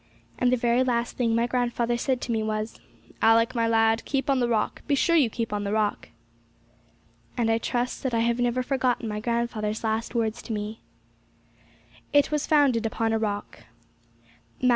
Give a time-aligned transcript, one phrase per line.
[0.39, 2.79] And the very last thing my grandfather said to me was,
[3.21, 6.09] 'Alick, my lad, keep on the Rock be sure you keep on the Rock!'
[7.37, 10.79] And I trust that I have never forgotten my grandfather's last words to me.
[12.13, 13.59] 'It was founded upon a rock.'
[14.59, 14.69] MATT.